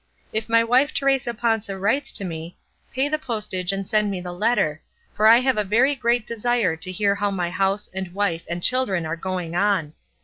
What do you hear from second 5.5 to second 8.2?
a very great desire to hear how my house and